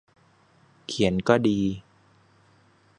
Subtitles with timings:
[0.87, 1.59] เขียนก็ดี